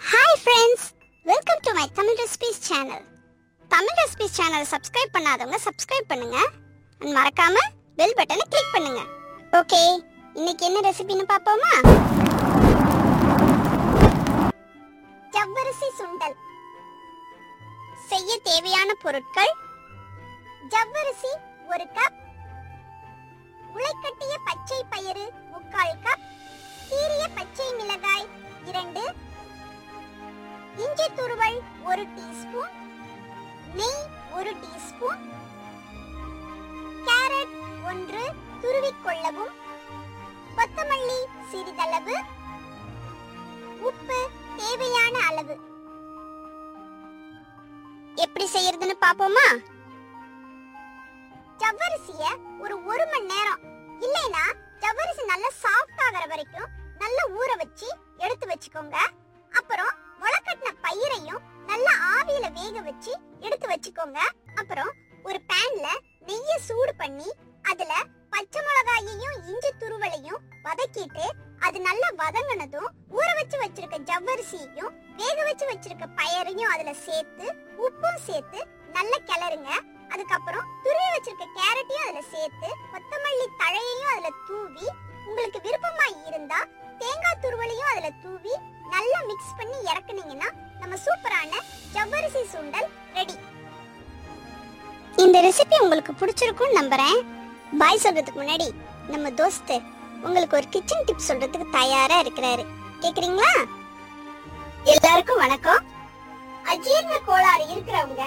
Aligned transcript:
Hi 0.00 0.36
friends 0.42 0.84
welcome 1.26 1.62
to 1.66 1.70
my 1.76 1.84
Tamil 1.96 2.18
recipes 2.20 2.60
channel 2.66 3.04
Tamil 3.70 3.98
recipes 4.00 4.36
channel 4.38 4.66
subscribe 4.72 5.14
பண்ணாதவங்க 5.16 5.58
subscribe 5.64 6.10
பண்ணுங்க. 6.12 6.36
And 7.00 7.12
மறக்காம 7.16 7.56
bell 7.98 8.14
பட்டனை 8.18 8.44
click 8.52 8.74
பண்ணுங்க. 8.74 9.00
Okay 9.52 9.80
இன்னைக்கு 10.38 10.64
என்ன 10.68 10.82
ரெசிபின்னு 10.88 11.26
பார்ப்போமா? 11.32 11.72
ஜவ்வரிசி 15.36 15.88
சுண்டல். 15.98 16.36
செய்ய 18.10 18.30
தேவையான 18.48 18.90
பொருட்கள். 19.04 19.52
ஜவ்வரிசி 20.74 21.32
ஒரு 21.72 21.86
கப் 21.98 22.18
உலைக்கட்டிய 23.76 24.34
பச்சை 24.48 24.80
பயிறு 24.94 25.26
முக்கால் 25.52 25.96
கப் 26.06 26.24
கீரிய 26.90 27.24
பச்சை 27.38 27.68
மிளகாய் 27.78 28.17
இஞ்சி 30.84 31.06
துருவல் 31.18 31.58
ஒரு 31.90 32.02
டீஸ்பூன் 32.16 32.74
நெய் 33.78 34.02
ஒரு 34.38 34.50
டீஸ்பூன் 34.62 35.22
கேரட் 37.08 37.54
ஒன்று 37.90 38.22
துருவிக்கொள்ளவும் 38.62 39.54
கொத்தமல்லி 40.58 41.18
சிறிதளவு 41.50 42.16
உப்பு 43.88 44.18
தேவையான 44.60 45.14
அளவு. 45.28 45.54
எப்படி 48.24 48.46
செய்யறதுன்னு 48.54 48.96
பாப்போமா? 49.04 49.46
ஜவ்வரிசிய 51.62 52.22
ஒரு 52.64 52.74
ஒரு 52.90 53.04
மணி 53.12 53.28
நேரம் 53.34 53.62
இல்லைனா 54.06 54.44
ஜவ்வரிசி 54.82 55.24
நல்லா 55.32 55.50
சாஃப்ட் 55.62 56.02
ஆகிற 56.06 56.24
வரைக்கும் 56.32 56.68
நல்லா 57.02 57.24
ஊற 57.38 57.50
வச்சு 57.62 57.88
எடுத்து 58.24 58.46
வச்சுக்கோங்க. 58.46 58.96
வேக 62.68 62.80
வச்சு 62.86 63.12
எடுத்து 63.40 63.66
வச்சுக்கோங்க. 63.70 64.18
அப்புறம் 64.60 64.90
ஒரு 65.24 65.38
பேன்ல 65.50 65.86
நெய்ய 66.28 66.54
சூடு 66.66 66.92
பண்ணி 66.96 67.28
அதுல 67.64 67.92
பச்சை 68.32 68.60
மிளகாயையும் 68.66 69.36
இஞ்சி 69.50 69.70
துருவலையும் 69.82 70.42
வதக்கிட்டு 70.66 71.26
அது 71.66 71.78
நல்லா 71.80 72.08
வதங்கினதும் 72.20 72.88
ஊற 73.10 73.28
வச்சு 73.38 73.56
வச்சிருக்க 73.62 73.98
ஜவ்வரிசியையும் 74.10 74.92
வேக 75.20 75.38
வச்சு 75.48 75.66
வச்சிருக்க 75.70 76.06
பயரையும் 76.20 76.72
அதுல 76.74 76.92
சேர்த்து 77.06 77.46
உப்பும் 77.86 78.22
சேர்த்து 78.28 78.60
நல்லா 78.94 79.18
கிளறுங்க. 79.30 79.70
அதுக்கப்புறம் 80.12 80.68
துருவி 80.84 81.08
வச்சிருக்க 81.14 81.46
கேரட்டையும் 81.58 82.06
அதுல 82.06 82.22
சேர்த்து 82.34 82.68
கொத்தமல்லி 82.92 83.46
தழையையும் 83.62 84.12
அதுல 84.14 84.30
தூவி 84.48 84.86
உங்களுக்கு 85.28 85.60
விருப்பமா 85.66 86.08
இருந்தா 86.28 86.60
தேங்காய் 87.02 87.42
துருவலையும் 87.44 87.92
அதுல 87.94 88.10
தூவி 88.24 88.54
நல்லா 88.94 89.18
மிக்ஸ் 89.30 89.56
பண்ணி 89.58 89.78
இறக்குனீங்கன்னா 89.90 90.17
இந்த 95.22 95.38
ரெசிபி 95.44 95.76
உங்களுக்கு 95.84 96.12
பிடிச்சிருக்கும்னு 96.12 96.78
நம்புறேன். 96.78 97.18
பாய் 97.80 98.00
சொல்றதுக்கு 98.02 98.40
முன்னாடி 98.40 98.66
நம்ம 99.12 99.30
தோஸ்து 99.40 99.76
உங்களுக்கு 100.26 100.56
ஒரு 100.58 100.66
கிச்சன் 100.74 101.06
டிப் 101.08 101.26
சொல்றதுக்கு 101.28 101.66
தயாரா 101.78 102.16
இருக்கிறாரு. 102.24 102.64
கேக்குறீங்களா? 103.02 103.52
எல்லாருக்கும் 104.94 105.42
வணக்கம். 105.44 105.82
அஜீர்ண 106.72 107.14
கோளாறு 107.28 107.64
இருக்கிறவங்க 107.72 108.24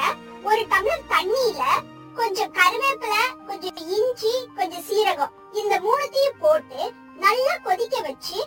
ஒரு 0.49 0.61
டம்ளர் 0.71 1.09
தண்ணியில 1.13 1.63
கொஞ்சம் 2.19 2.53
கருவேப்பிலை 2.59 3.21
கொஞ்சம் 3.49 3.77
இஞ்சி 3.97 4.33
கொஞ்சம் 4.57 4.85
சீரகம் 4.89 5.35
இந்த 5.61 5.73
மூணுத்தையும் 5.85 6.41
போட்டு 6.43 6.81
நல்லா 7.25 7.53
கொதிக்க 7.67 7.95
வச்சு 8.09 8.39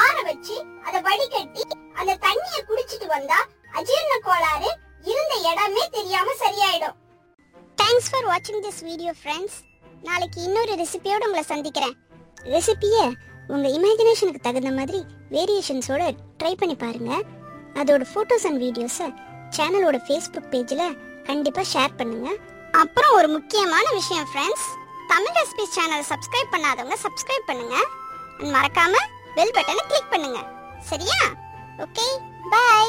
ஆற 0.00 0.14
வச்சு 0.30 0.56
அதை 0.86 0.98
வடிகட்டி 1.08 1.64
அந்த 1.98 2.18
தண்ணிய 2.26 2.58
குடிச்சிட்டு 2.70 3.08
வந்தா 3.16 3.38
அஜீரண 3.78 4.16
கோளாறு 4.28 4.70
இருந்த 5.12 5.34
இடமே 5.50 5.84
தெரியாம 5.98 6.34
சரியாயிடும். 6.44 6.98
தேங்க்ஸ் 7.92 8.10
ஃபார் 8.12 8.26
வாட்சிங் 8.28 8.62
திஸ் 8.64 8.78
வீடியோ 8.88 9.10
ஃப்ரெண்ட்ஸ் 9.18 9.56
நாளைக்கு 10.06 10.38
இன்னொரு 10.44 10.74
ரெசிபியோட 10.80 11.22
உங்களை 11.26 11.42
சந்திக்கிறேன். 11.50 11.92
ரெசிபியை 12.54 13.02
உங்கள் 13.52 13.74
இமேஜினேஷனுக்கு 13.78 14.40
தகுந்த 14.46 14.70
மாதிரி 14.78 15.00
வேரியேஷன்ஸோட 15.34 16.02
ட்ரை 16.40 16.52
பண்ணி 16.60 16.76
பாருங்க. 16.84 17.12
அதோட 17.80 18.06
ஃபோட்டோஸ் 18.12 18.46
அண்ட் 18.48 18.60
வீடியோஸை 18.64 19.08
சேனலோட 19.56 19.98
ஃபேஸ்புக் 20.06 20.48
பேஜில் 20.54 20.84
கண்டிப்பாக 21.28 21.66
ஷேர் 21.72 21.98
பண்ணுங்க. 22.00 22.30
அப்புறம் 22.82 23.14
ஒரு 23.18 23.28
முக்கியமான 23.36 23.84
விஷயம் 24.00 24.28
ஃப்ரெண்ட்ஸ் 24.32 24.66
தமிழ் 25.12 25.36
ரெசிபிஸ் 25.40 25.76
சேனலை 25.78 26.06
சப்ஸ்கிரைப் 26.12 26.52
பண்ணாதவங்க 26.56 26.98
சப்ஸ்கிரைப் 27.06 27.48
பண்ணுங்க. 27.52 27.76
and 28.40 28.50
மறக்காம 28.56 28.94
பெல் 29.38 29.56
பட்டனை 29.58 29.84
கிளிக் 29.92 30.12
பண்ணுங்க. 30.14 30.40
சரியா? 30.92 31.20
Okay 31.86 32.08
bye 32.54 32.86